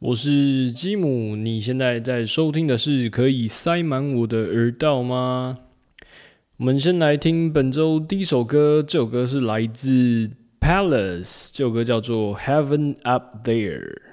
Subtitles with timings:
[0.00, 5.58] 我是吉姆，你现在在收听的是可以塞满我的耳道吗？
[6.56, 14.09] 我们先来听本周第一首歌，这首歌是来自 Palace，这首歌叫做 Heaven Up There。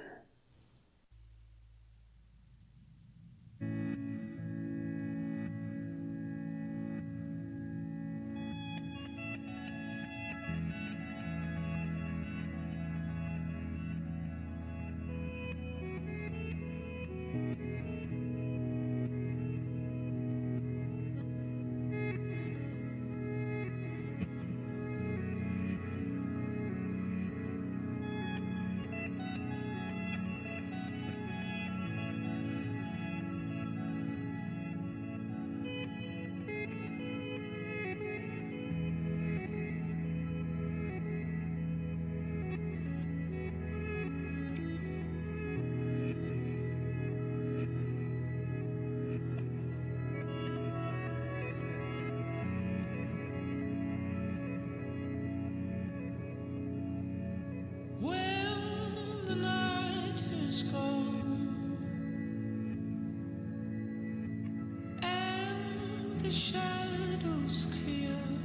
[66.27, 68.36] the shadows clear.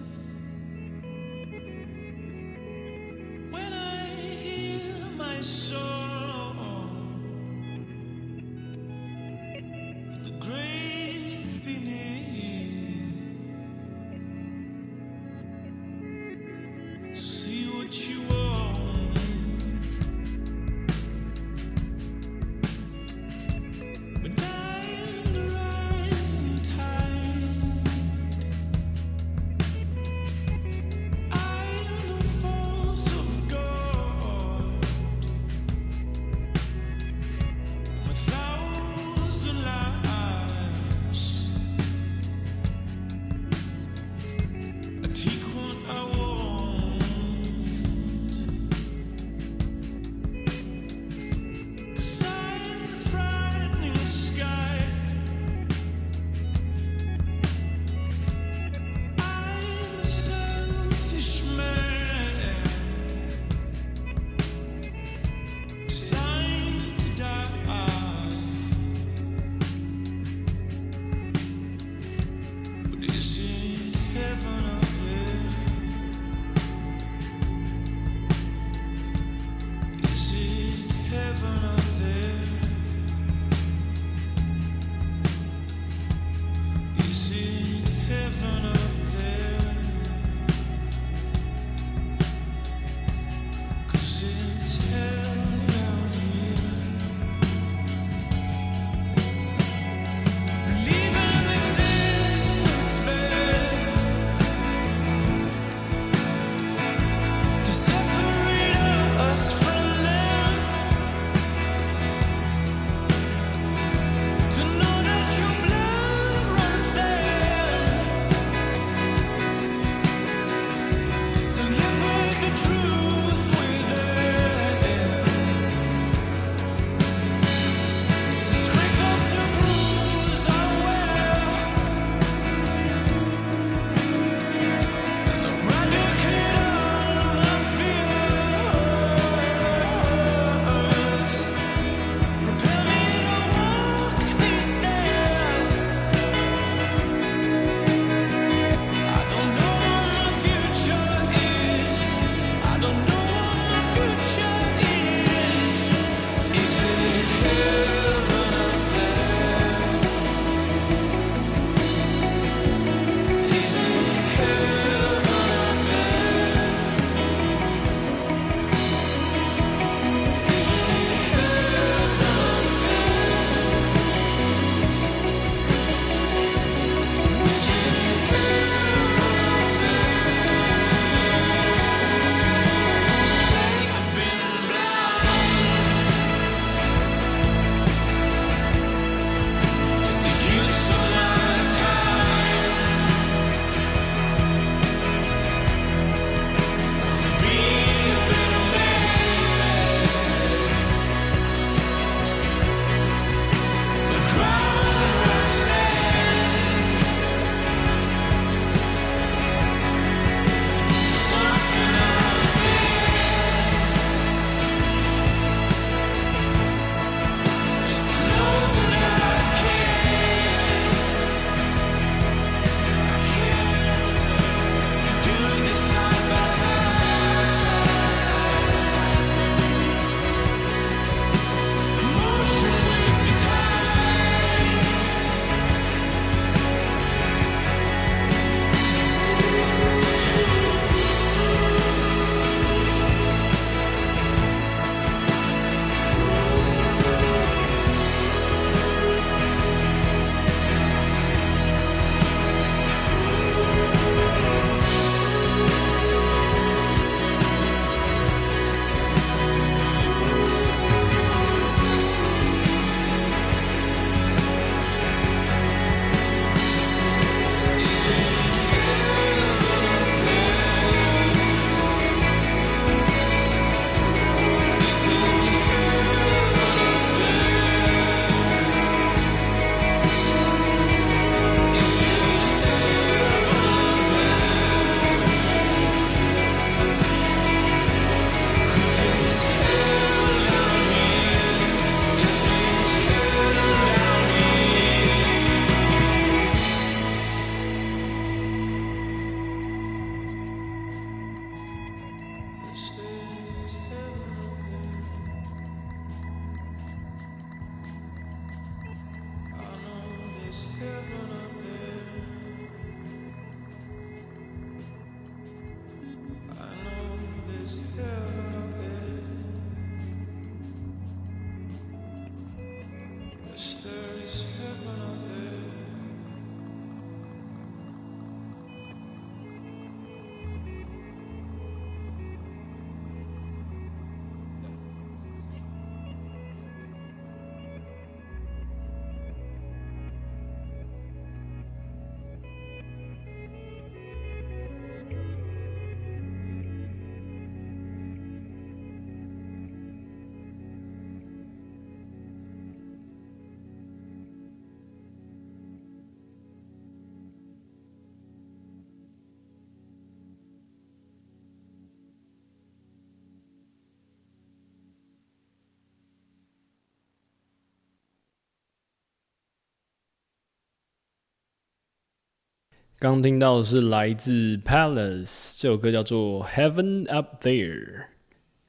[373.02, 378.04] 刚听到的是来自 Palace 这首歌，叫做 Heaven Up There。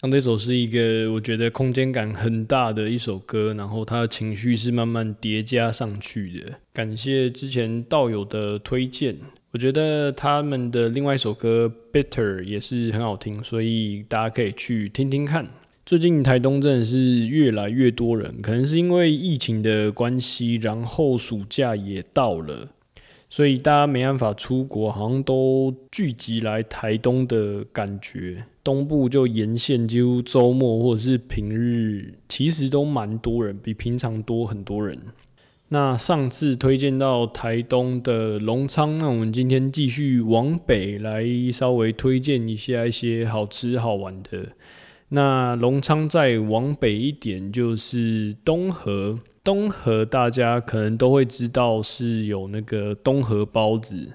[0.01, 6.53] 那这首是一个我觉得空间感很大的一首歌，然后它的情绪是慢慢叠加上去的。
[6.73, 9.15] 感谢之前道友的推荐，
[9.51, 15.47] 我觉得他们的另外一首歌 Bitter 也是很好听，所以大家可以去听听看。
[15.85, 22.69] 最近台东真的是越来越多人，可能是因为疫情的关系，然后暑假也到了。
[23.35, 28.43] 所以大家没办法出国，好像都聚集来台东的感觉。
[28.63, 34.99] 东部就沿线，几乎周末或者是平日，其实都蛮多人，比平常多很多人。
[35.69, 44.49] 那上次推荐到台东的隆昌，那我们今天继续往北来，稍微推荐一下一些好吃好玩的。
[45.09, 49.17] 那隆昌再往北一点，就是东河。
[49.43, 54.13] 东河大家可能都会知道是有那个东河包子，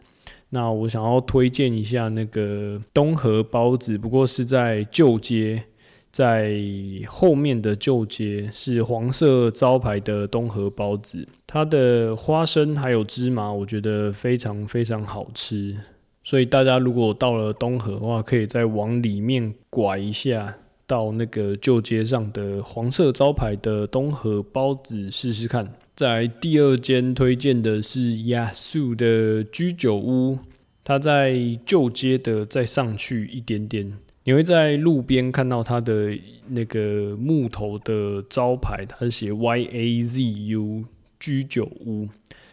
[0.48, 5.64] 那我想要推荐一下那个东河包子，不过是在旧街，
[6.10, 6.58] 在
[7.06, 15.76] 后面的旧街是黄色招牌的东河包子，它的花生还有芝麻，我觉得非常非常好吃，
[16.24, 20.54] 所以大家如果到了东河的话，可以再往里面拐一下。
[20.88, 25.74] 到那个旧街上的黄色招牌的东河包子试试看。
[25.94, 30.38] 在第二间推荐的是亚素的居酒屋，
[30.82, 33.92] 它在旧街的再上去一点点，
[34.24, 36.16] 你会在路边看到它的
[36.48, 40.84] 那个木头的招牌，它是写 Y A Z U
[41.20, 42.08] 居酒屋，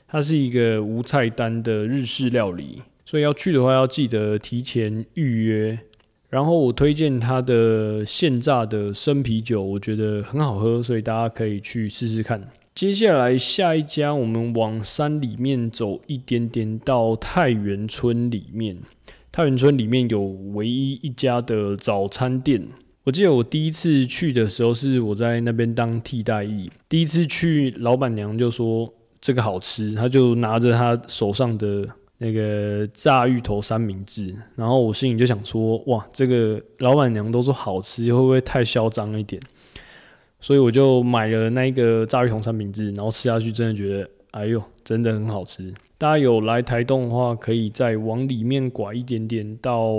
[0.07, 5.79] 它是一个无菜单的日式料理，所以要去的话要记得提前预约。
[6.35, 12.45] 然后我推荐它的现榨的生啤酒，我觉得很好喝，所以大家可以去试试看。
[12.73, 18.75] 接下来下一家，我们往山里面走一点点，到太原村里面。
[19.31, 20.23] 太原村里面有
[20.53, 22.67] 唯一一家的早餐店。
[23.05, 31.87] 我记得我第一次去的时候是我在那边当替代役，第一次去，老板娘就说这个好吃，他就拿着他手上的。
[32.17, 39.41] 那个炸芋头三明治，然后我心里就想说，哇，这个老板娘都说好吃，会不会太嚣张一点？
[40.39, 45.73] 所以我就买了那个炸芋头三明治，然后吃下去，真的觉得，哎呦，真的很好吃。
[45.97, 49.95] 大家有来台东的话，可以再往里面拐一点点，到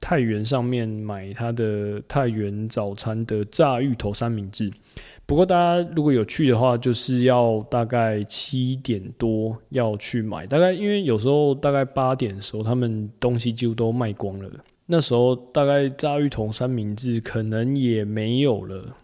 [0.00, 4.70] 太原上面买它的太原早餐的炸芋头三明治。
[5.26, 14.48] 不过大家如果有去的话，就是要大概七点多要去买，大概因为有时候大概八点的时候，他们东西几乎都卖光了。
[14.86, 18.96] 那时候大概炸鱼桶三明治可能也没有了，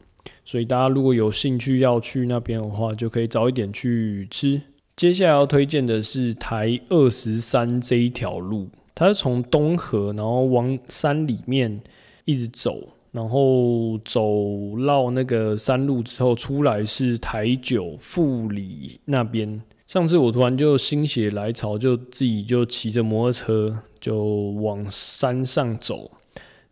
[0.44, 4.62] 所以大家如果有兴趣要去那边的话，就可以早一点去吃。
[4.94, 11.80] 接下来要推荐的是台二十三这一条路，它是从东河然后往山里面
[12.26, 12.78] 一直走。
[13.12, 19.62] 然后走绕那个山路之后，出来是台九富里那边。
[19.86, 24.24] 上次我突然就心血来潮，就自己就骑着摩托车就
[24.62, 26.10] 往山上走。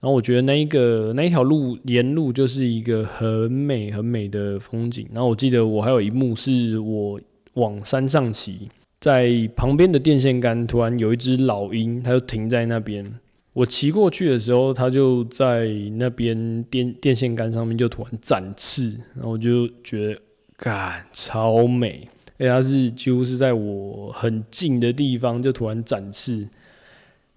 [0.01, 5.07] 然后我觉得那一个那一条路沿路就是一个很美很美的风景。
[5.13, 7.21] 然后我记得我还有一幕是我
[7.53, 13.05] 往山上骑，在旁边的电线杆突然有一只老鹰，它就停在那边。
[13.53, 15.67] 我骑过去的时候，它就在
[15.97, 20.21] 那边电电线杆上面就突然展翅，然后我就觉得，
[20.57, 22.07] 干超美，
[22.39, 26.47] 而且它是几乎是在我很近的地方就突然展翅，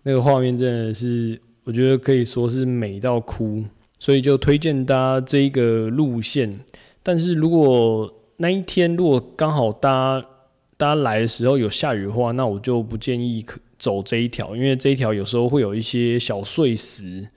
[0.03, 3.63] 那个画面真的是我觉得可以说是美到哭，
[3.97, 6.59] 所以就推荐大家这一个路线。
[7.01, 10.23] 但是如果那一天如果刚好搭
[10.77, 13.43] 大家来的时候有下雨的话，那我就不建议
[13.83, 17.27] 走这一条，因为这一条有时候会有一些小碎石，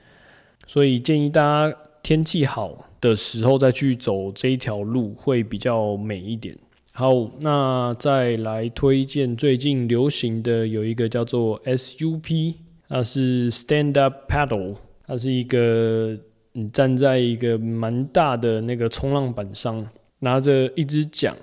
[0.64, 6.56] 所以建议大家天气好的时候再去走这一条路会比较美一点。
[6.92, 12.54] 好，那再来推荐最近流行的有一个叫做 SUP，
[12.88, 16.16] 它是 Stand Up Paddle，它是一个
[16.52, 19.84] 你站在一个蛮大的那个冲浪板上，
[20.20, 21.34] 拿着一支桨，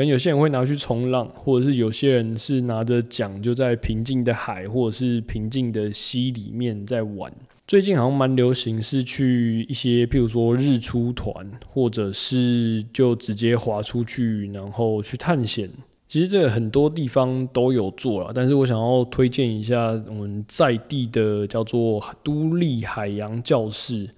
[0.00, 7.30] 可能有些人会拿去冲浪，或者是有些人是拿着桨就在平静的海或者是平静的溪里面在玩。
[7.68, 15.68] 最近好像蛮流行，是去一些，譬如说日出团，或者是就直接滑出去，然后去探险。
[16.08, 24.08] 其实这个很多地方都有做了，但是我想要推荐一下我们在地的叫做都立海洋教室，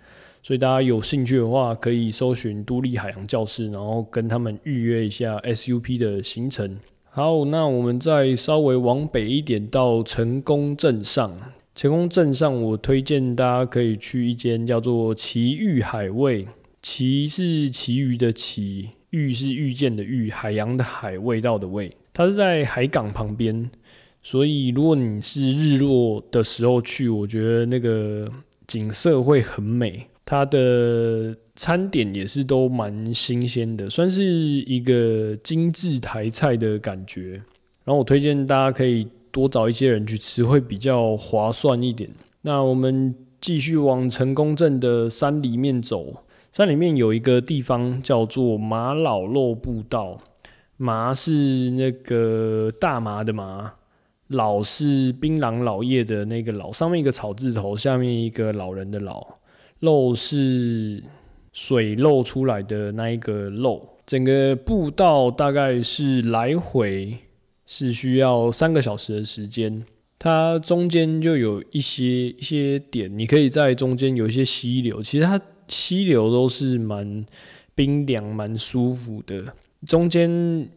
[0.42, 6.78] 所以大家有兴趣的话，可以搜寻都立海洋教室，然后跟他们预约一下 SUP 的行程。
[7.10, 11.32] 好，那我们再稍微往北一点，到成功镇上。
[11.74, 16.46] 成功镇上，我推荐大家可以去一间叫做奇遇海味。
[16.82, 21.96] 奇是奇鱼的奇，遇是遇见的遇，海洋的海，味道的味。
[22.12, 23.70] 它是在海港旁边，
[24.22, 28.28] 所以如果你是日落的时候去，我觉得那个
[28.66, 30.06] 景色会很美。
[30.32, 37.32] 它的餐点也是都蛮新鲜的，算是一个精致台菜的感觉。
[37.84, 39.06] 然后我推荐大家可以。
[39.32, 42.06] 多找一些人去吃会比较划算一点。
[42.42, 46.14] 那我们继续往成功镇的山里面走，
[46.52, 50.20] 山里面有一个地方叫做马老肉步道。
[50.76, 53.72] 麻是那个大麻的麻，
[54.26, 59.26] 老是槟榔老叶的那个老，上面一个草字头，下面一个老人的老，
[59.82, 61.00] 漏是
[61.52, 63.86] 水漏出来的那一个漏。
[64.04, 67.16] 整个步道大概是来回。
[67.64, 69.82] 是需要三个小时的时间，
[70.18, 77.24] 它中间就有一些一些点，你可以在中间有一些溪流，其实它溪流都是蛮
[77.74, 79.54] 冰凉、蛮舒服的。
[79.86, 80.30] 中间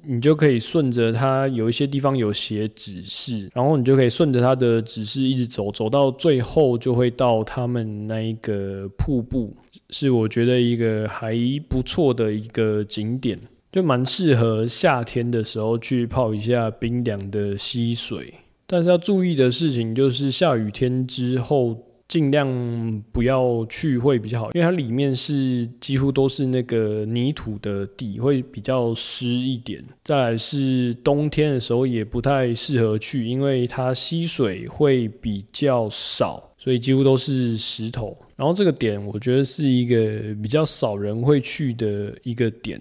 [0.04, 9.56] 你就可以顺着它，有一些地方有写指示，然后你就可以顺着它的指示一直走，走到最后就会到他们那一个瀑布，
[9.90, 11.36] 是我觉得一个还
[11.70, 13.40] 不错的一个景点。
[13.72, 18.34] 就蛮适合夏天的时候去泡一下冰凉的溪水，
[18.66, 29.84] 但是要注意的事情就是下雨天之后尽量不要去会比较好，因为它里面是几乎都是那个泥土的地，会比较湿一点。
[30.04, 38.16] 再来是冬天的时候也不太适合去，因为它吸水会比较少，所以几乎都是石头。
[38.36, 42.80] 然后这个点我觉得是一个比较少人会去的一个点。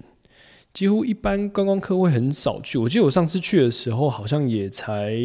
[0.73, 2.77] 几乎一般观光客会很少去。
[2.77, 5.17] 我记得我上次去的时候，好像也才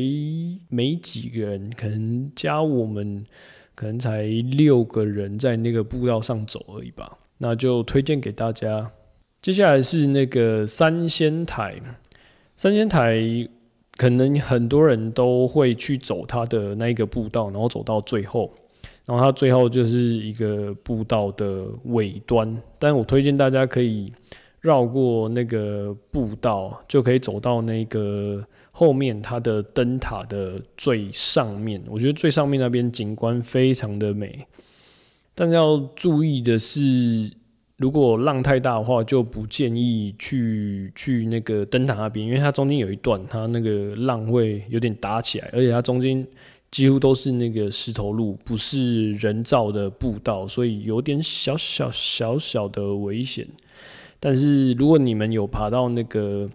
[0.69, 3.25] 没几个人，可能加我们，
[3.79, 7.17] 可能才六个人在那个步道上走而已吧。
[7.37, 8.91] 那就推荐给大家。
[9.41, 11.73] 接下来是那个三仙台，
[12.57, 13.17] 三仙台
[13.95, 18.51] 可能很多人都会去走它的那一个步道，然后走到最后，
[19.05, 22.61] 然后它最后就是一个步道的尾端。
[22.77, 24.11] 但我推荐大家可以。
[24.61, 31.81] 绕过那个步道，就可以走到那个后面它的灯塔的最上面。
[31.87, 34.45] 我觉得最上面那边景观非常的美，
[35.33, 37.31] 但要注意的是，
[37.77, 46.27] 如果浪太大的话，就不建议去去那个灯塔那边，因为它中间有一段，它那个浪会有点打起来，而且它中间
[46.69, 53.47] 几乎都是那个石头路，不是人造的步道，所以有点小小小小的危险。
[54.19, 56.49] 但是如果你们有爬到那个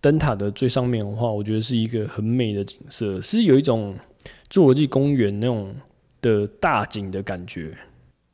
[0.00, 3.94] 灯塔的最上面的话，我觉得是一个很美的景色，是有一种
[4.50, 5.74] 侏罗纪公园那种
[6.20, 7.76] 的大景的感觉。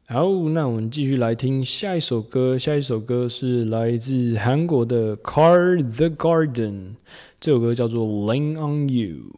[0.08, 6.96] 好，那我们继续来听下一首歌，下一首歌是来自韩国的 Car the Garden，
[7.40, 9.34] 这首歌叫做 Lean on You。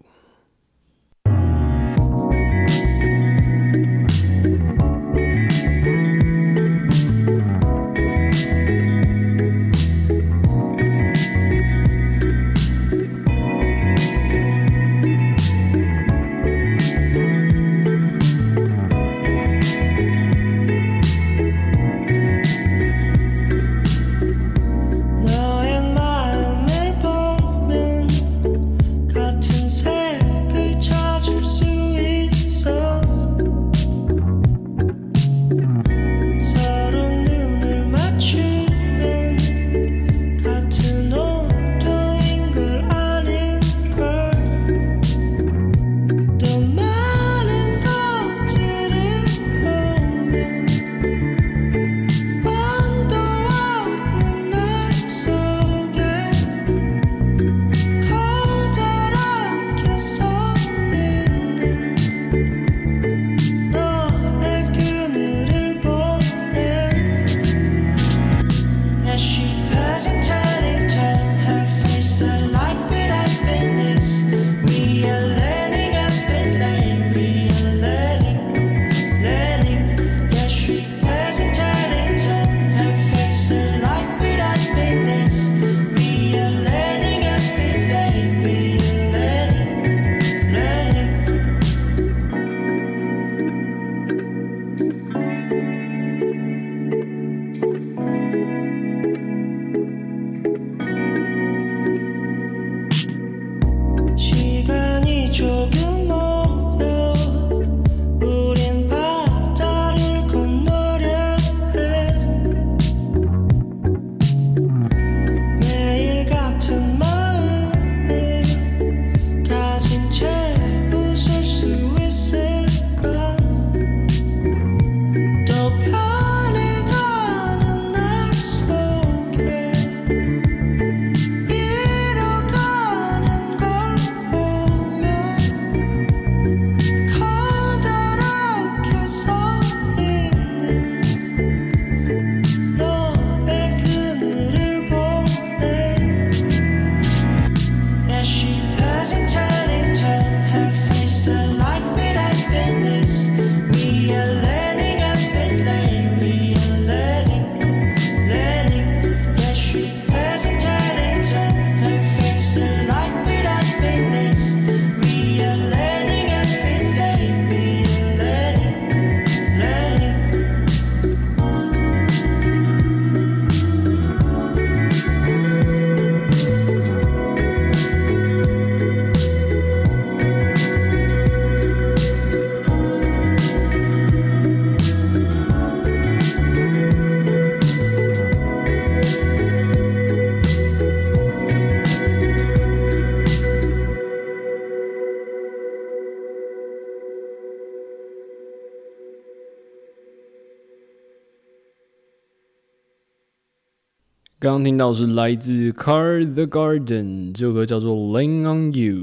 [204.44, 208.94] 刚刚听到是来自 Car the Garden 这首歌叫做《Lean on You》。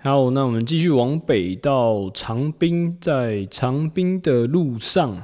[0.00, 5.20] 好，那我们继续往北到长滨，在长滨的路上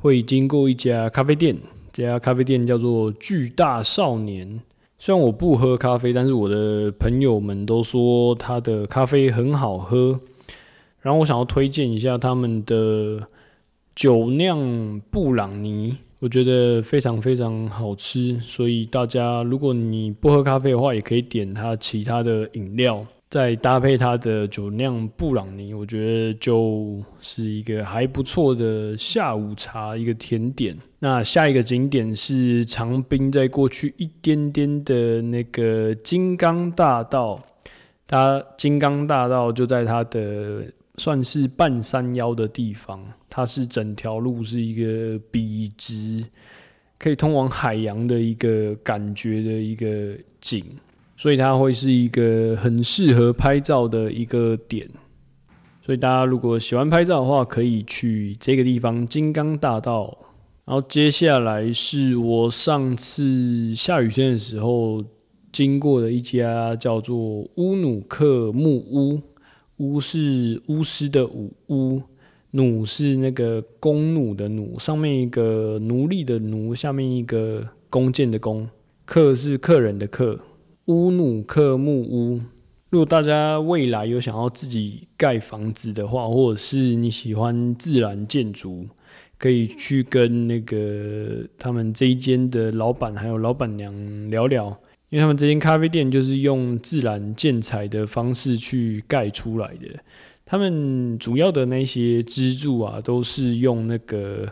[0.00, 1.56] 会经过一家咖啡店，
[1.92, 4.60] 这家咖啡店叫做巨大少年。
[4.98, 10.18] 虽然我不喝咖啡，但是我的朋友们都说他的咖啡很好喝。
[11.00, 13.24] 然后我想要推荐一下他们的
[13.94, 15.98] 酒酿布朗尼。
[16.20, 30.76] 我觉得非常非常好吃，所以大家如果你不喝咖啡的话，也可以点它其他的饮料，再搭配它的酒酿布朗尼，我觉得就是一个还不错的下午茶，一个甜点。
[30.98, 37.40] 那下一个景点是长滨，在过去一点点的那个金刚大道，
[38.08, 40.64] 它金刚大道就在它的。
[40.98, 46.24] 算是半山腰的地方，它是整条路是一个笔直，
[46.98, 50.64] 可以通往海洋的一个感觉的一个景，
[51.16, 54.88] 所以它会是一个很适合拍照的一个点。
[55.86, 60.18] 所以大家如果喜欢拍照的话，可以去这个地方金刚大道。
[60.64, 65.02] 然后接下来是我上次下雨天的时候
[65.50, 67.16] 经过的一家叫做
[67.54, 69.22] 乌努克木屋。
[69.78, 72.02] 巫是巫师的巫，巫
[72.52, 78.68] 弩是那个弓弩的弩，上面一个奴隶的奴，下面一个弓箭的弓。
[79.04, 80.38] 客是客人的客，
[80.86, 82.40] 乌弩克木屋。
[82.90, 88.86] 如果大家未来有想要自己盖房子的话，或者是你喜欢自然建筑，
[89.38, 93.94] 可以去跟那个他们这一间的老板还有老板娘
[94.30, 94.78] 聊聊。
[95.10, 99.98] 因为他们这间咖啡店就是用自然建材的方式去盖出来的，
[100.44, 104.46] 他们主要的那些支柱啊，都是用那个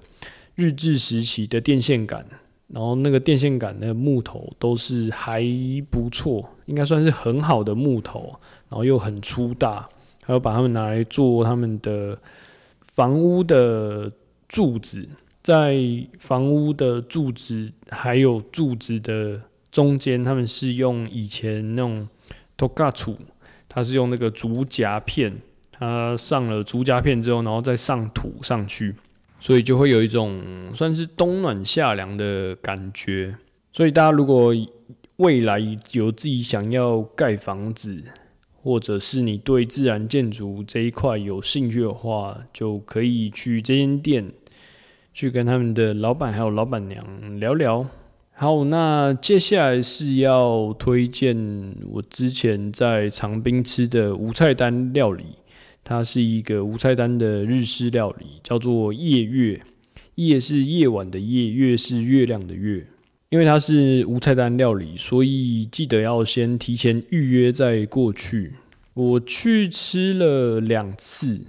[0.54, 2.24] 日治时期的电线杆，
[2.68, 5.44] 然后那个电线杆的木头都是还
[5.90, 8.34] 不错，应该算是很好的木头，
[8.70, 9.86] 然后又很粗大，
[10.22, 12.18] 还有把它们拿来做他们的
[12.94, 14.10] 房屋的
[14.48, 15.06] 柱子，
[15.42, 15.76] 在
[16.18, 19.38] 房屋的柱子还有柱子的。
[19.76, 22.08] 中间他们是用以前那种
[22.56, 23.14] togachu，
[23.68, 25.30] 它是用那个竹夹片，
[25.70, 28.94] 它上了竹夹片之后，然后再上土上去，
[29.38, 33.36] 所以就会有一种算是冬暖夏凉的感觉。
[33.70, 34.54] 所以大家如果
[35.16, 35.58] 未来
[35.92, 38.02] 有自己想要盖房子，
[38.54, 44.32] 或者是你对自然建筑这一块有兴趣的话，就可以去这间店，
[45.12, 47.86] 去跟他们的老板还有老板娘聊聊。
[48.38, 55.24] 好，那接下来是要推荐我之前在长滨吃的无菜单料理，
[55.82, 59.58] 它是一个无菜单的日式料理，叫做夜月。
[60.16, 62.86] 夜是夜晚的夜，月是月亮的月。
[63.30, 68.52] 因为它是无菜单料理，所以记得要先提前预约再过去。
[68.92, 71.40] 我去吃了两次，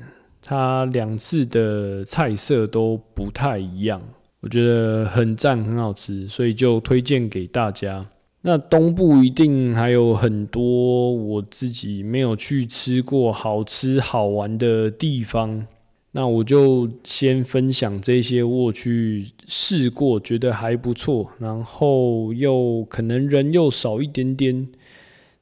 [0.41, 4.01] 它两次的菜色都不太一样。
[4.41, 8.05] 我觉得很赞，很好吃，所以就推荐给大家。
[8.41, 15.65] 那东部一定还有很多我自己没有去吃过好吃好玩的地方，
[16.11, 24.67] 那我就先分享这些我去试过，觉得还不错，然后又可能人又少一点点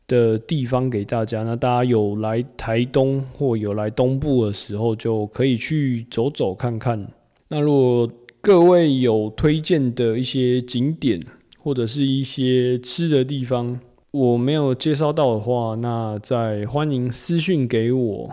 [0.08, 1.44] 的地方给大家。
[1.44, 7.08] 那大家有来台东或有来东部的时候，就可以去走走看看。
[7.50, 8.10] 那如果
[8.46, 11.20] 各位有推荐的一些景点
[11.58, 13.80] 或者是一些吃的地方，
[14.12, 18.32] 我没有介绍到的话，那再欢迎私讯给我。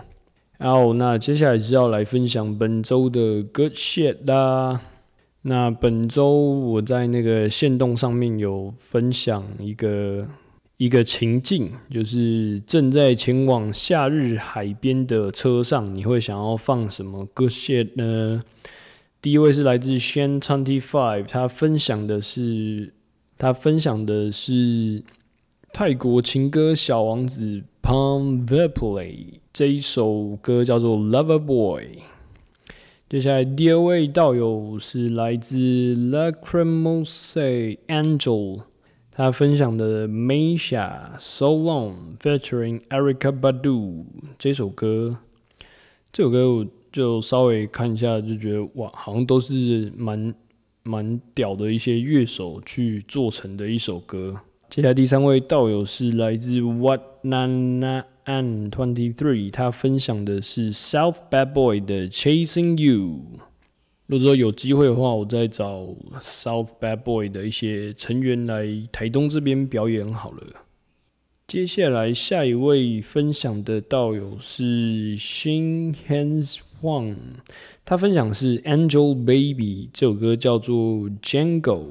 [0.59, 4.81] 然后，那接下来是要来分享本周的 Good Shit 啦。
[5.41, 10.27] 那本周我在那个线动上面有分享一个
[10.77, 18.43] 一个情境，就是正在前往夏日海边的车上，你会想要放什么 Good Shit 呢？
[19.23, 22.91] 第一位是来自 Shan Twenty Five，他分享的是
[23.37, 25.01] 他分享的是
[25.71, 31.99] 泰国情歌小王子 Pom Verplay 这一首歌叫做 Lover Boy。
[33.07, 35.55] 接下来第二位道友是来自
[35.95, 38.63] Lacrimose Angel，
[39.09, 44.03] 他分享的 Meisha So Long featuring Erica Badu
[44.37, 45.19] 这首歌，
[46.11, 46.67] 这首歌我。
[46.93, 50.33] 就稍微看一下，就觉得哇，好像都是蛮
[50.83, 54.39] 蛮屌的一些乐手去做成的一首歌。
[54.69, 63.39] 接下来第三位道友是来自 What Nana An Twenty Three，他分享的是 South Bad Boy 的 Chasing You。
[64.05, 65.87] 如果说有机会的话，我再找
[66.21, 70.43] South Bad Boy 的一些成员来台东这边表演好了。
[71.47, 77.15] 接下来下一位分享的道友是 Shin Hands 晃
[77.85, 81.85] 他分享是 Angel Baby 这首歌叫做 Jungle。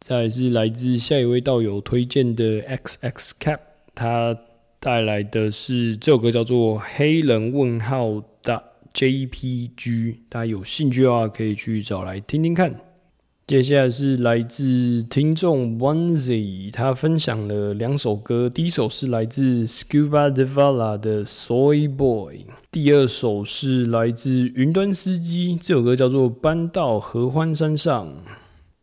[0.00, 3.60] 再是来自下一位道友推荐的 XX Cap，
[3.94, 4.36] 他
[4.80, 8.64] 带来的是这首歌叫做黑人问号的。
[8.92, 12.91] JPG，大家有兴趣的话可以去找来听听看。
[13.52, 28.10] 接下来是来自听众 Onezy，他分享了两首歌，第一首是来自 Scuba Devala 的 Soy Boy，第二首是来自云端司机，这首歌叫做搬到合欢山上。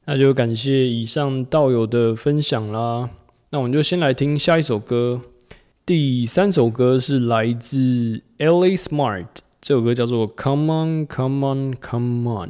[0.05, 3.10] 那就感谢以上道友的分享啦。
[3.49, 5.19] 那我们就先来听下一首歌，
[5.84, 9.25] 第三首歌是来自 Ellie Smart。
[9.60, 12.49] 这首歌叫做《Come On, Come On, Come On》。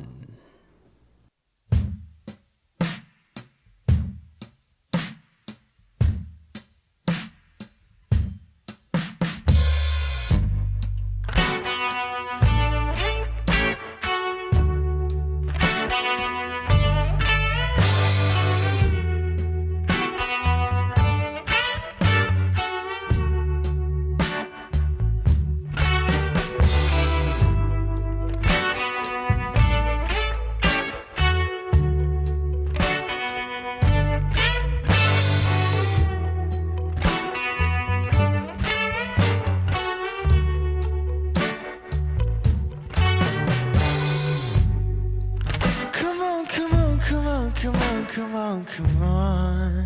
[47.62, 49.86] come on, come on, come on.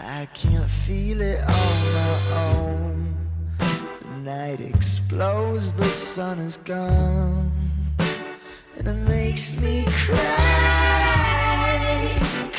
[0.00, 3.14] I can't feel it on my own.
[4.00, 7.52] The night explodes, the sun is gone,
[8.76, 10.46] and it makes me cry.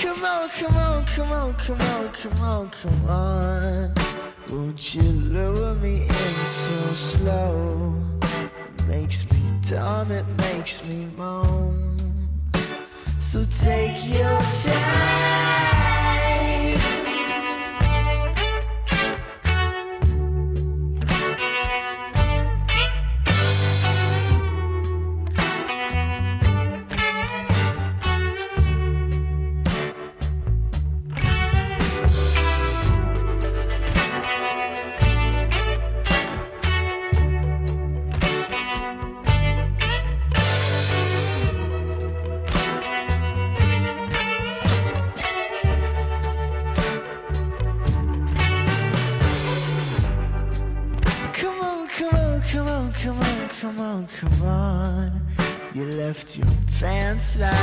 [0.02, 3.94] Come on, come on, come on, come on, come on, come on.
[4.50, 7.96] Won't you lure me in so slow?
[8.22, 11.87] It makes me dumb, it makes me moan.
[13.28, 15.67] So take your time.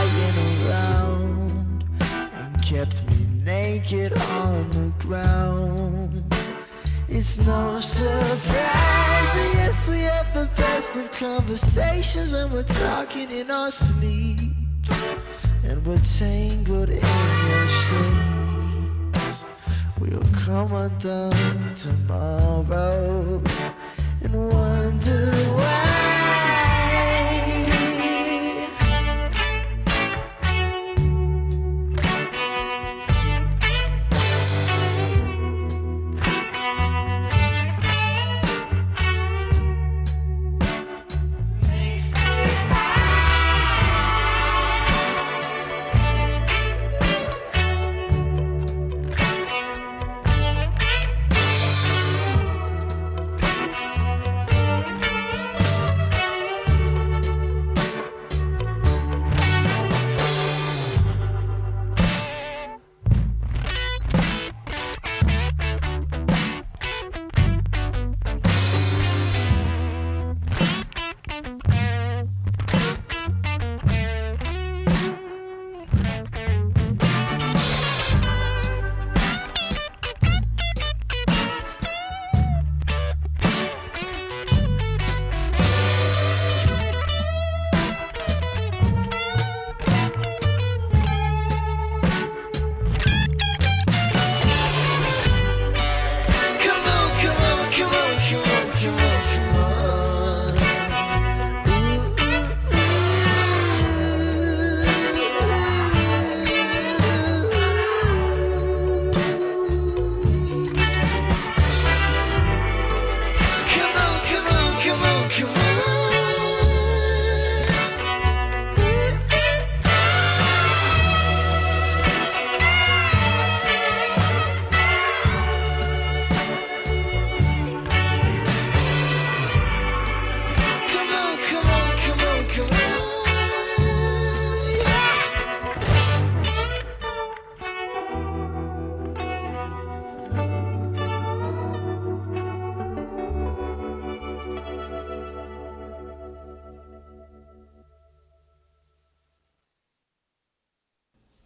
[0.04, 6.24] lying around and kept me naked on the ground.
[7.08, 8.50] It's no surprise,
[9.54, 14.52] yes, we have the best of conversations when we're talking in our sleep
[15.64, 17.00] and we're tangled in
[17.48, 19.44] your shades.
[20.00, 23.42] We'll come undone tomorrow
[24.22, 26.03] and wonder why.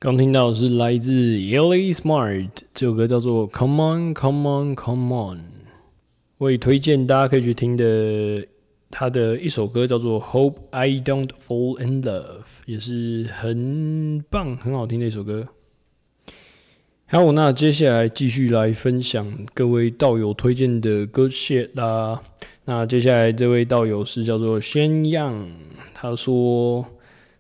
[0.09, 5.37] 刚听到的是来自 Ellie Smart 这首歌叫做《Come On Come On Come On》，
[6.39, 8.47] 我也推荐大家可以去听的。
[8.91, 12.23] 他的一首歌叫做《Hope I Don't Fall in Love》，
[12.65, 15.47] 也是很棒、很好听的一首歌。
[17.09, 22.23] 好，那接下来继续来分享各位道友推荐的歌 shit 啦。
[22.65, 25.47] 那接下来这位道友是叫做宣样，
[25.93, 26.87] 他说。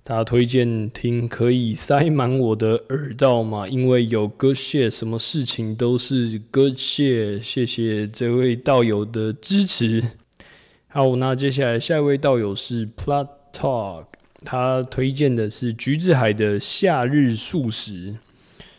[0.09, 3.69] 他推荐听可以塞满我的耳道嘛？
[3.69, 7.39] 因为有歌谢，什么事情都是歌谢。
[7.39, 10.03] 谢谢这位道友的支持。
[10.87, 14.07] 好，那接下来下一位道友是 Plot Talk，
[14.47, 18.15] 他推荐的是橘子海的夏日素食，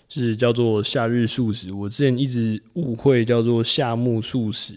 [0.08, 1.72] 是叫做夏日素食。
[1.72, 4.74] 我之前一直误会叫做夏目素食，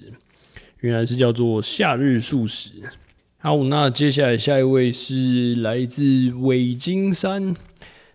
[0.81, 2.73] 原来是叫做夏日素食。
[3.45, 7.53] 好，那接下来下一位是来自韦金山，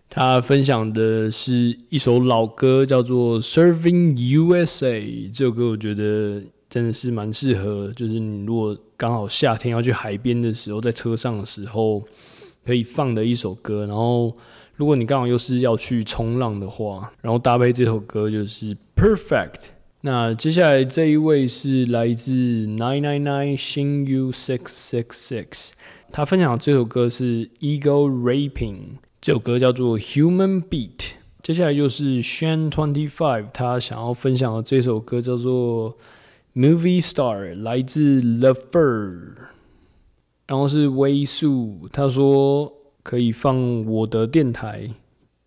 [0.08, 5.02] 他分享的是一首老歌，叫做《Serving USA》。
[5.30, 12.02] 这首歌我觉得真的是蛮适合，就是你如果刚好夏天要去海边的时候，在车上的时候
[12.64, 13.84] 可以放的一首歌。
[13.84, 14.34] 然后，
[14.76, 19.76] 如果你刚好又是要去冲浪的话，然后搭配这首歌就是 Perfect。
[20.02, 25.70] 那接下来这一位是来自 Nine Nine Nine 新 U Six Six Six，
[26.12, 31.14] 他分享的这首歌是 Ego Raping，这首歌叫做 Human Beat。
[31.42, 35.98] 接下来就是 Shan Twenty Five，他想要分享的这首歌叫做
[36.54, 39.32] Movie Star，来自 The Fur。
[40.46, 44.88] 然后是微素，他说可以放我的电台，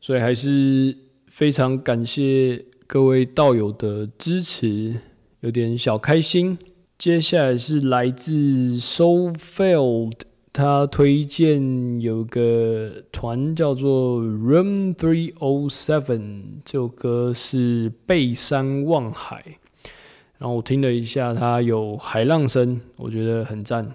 [0.01, 2.65] 所以还是非常感谢。
[2.93, 4.93] 各位道友的支持，
[5.39, 6.57] 有点小开心。
[6.97, 10.11] 接下来是来自 So Field，
[10.51, 19.41] 他推荐有个团叫做 Room Three O Seven，这首歌是背山望海。
[20.37, 23.89] 然后我听了一下，它有海浪声，我觉得很赞。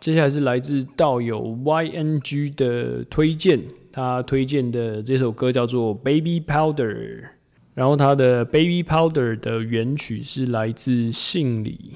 [0.00, 7.28] 接下来是来自道友 YNG 的推荐，他推荐的这首歌叫做 Baby Powder。
[7.74, 11.94] 然后他的《Baby Powder》的原曲是来自信里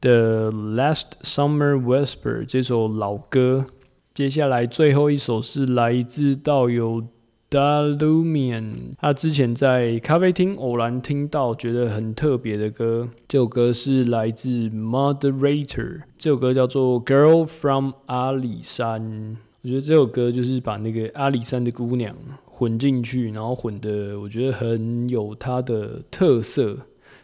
[0.00, 3.66] 的《Last Summer Whisper》这首老歌。
[4.12, 7.04] 接下来最后一首是来自道友
[7.48, 13.08] Dalumian，他之前在咖啡厅偶然听到，觉得很特别的歌。
[13.28, 19.00] 这首歌是来自 Moderator，这首歌叫做《Girl from 阿里山》。
[19.62, 22.12] 我觉得这首歌就是把那个阿里山的姑娘。
[22.62, 26.78] 混进去，然后混的我觉得很有它的特色，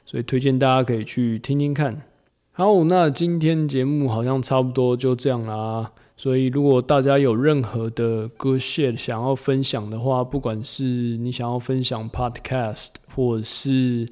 [0.04, 2.02] 所以推荐大家可以去听听看。
[2.50, 5.92] 好，那今天节目好像差不多就这样啦。
[6.16, 14.08] 所以如果大家有任何的歌线想要分享的话，不管是你想要分享 podcast 或者是。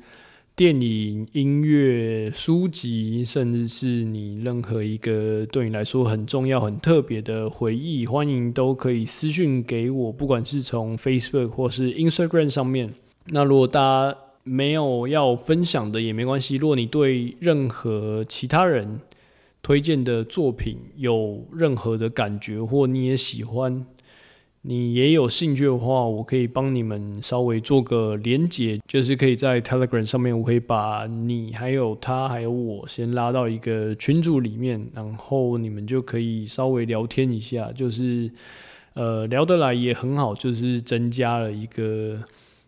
[0.57, 12.90] 电影、音乐、书籍，甚至是你任何一个对你来说很重要、很特别的回忆，欢迎都可以私讯给我，不管是从 Facebook 或是 Instagram 上面。
[13.27, 18.99] 那如果大家没有要分享的也没关系，如果你对任何其他人
[19.62, 23.85] 推荐的作品有任何的感觉，或你也喜欢。
[24.69, 38.29] 你也有兴趣的话，我可以帮你们稍微做个连接，就是可以在 Telegram 上面，我可以把你还有他还有我先拉到一个群组里面，然后你们就可以稍微聊天一下，就是
[38.95, 42.19] 呃聊得来也很好，就是增加了一个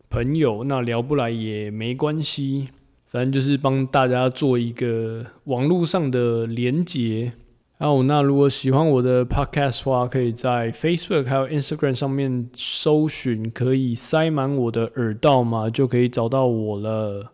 [0.09, 0.63] 朋友。
[0.63, 2.69] 那聊不来也没关系，
[3.09, 7.33] 反正就是帮大家做一个网络上的连接。
[7.79, 17.33] 哦，那如果喜欢我的 podcast 话，可以在 Facebook 还有 Instagram 上面搜寻，可以塞满我的耳道嘛，就可以找到我了。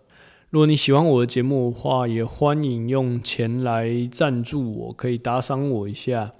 [0.50, 6.32] 如果你喜欢我的节目的话，也欢迎用钱来赞助我，可以打赏我一下。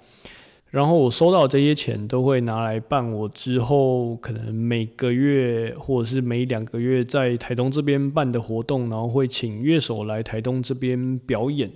[0.69, 11.71] 然后我收到这些钱，都会拿来办我之后可能每个月或者是每两个月在台东这边办的活动，然后会请乐手来台东这边表演。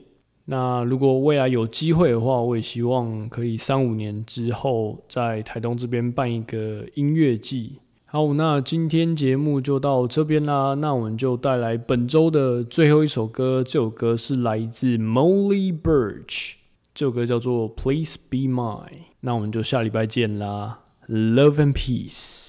[0.52, 7.74] 那如果未来有机会的话，我也希望可以三五年之后在台东这边办一个音乐季。
[8.08, 10.74] 好，那今天节目就到这边啦。
[10.74, 16.54] 那我们就带来本周的最后一首歌，这首歌是来自 Molly Birch，
[16.96, 19.06] 这首歌叫做 Please Be Mine。
[19.20, 22.49] 那我们就下礼拜见啦，Love and Peace。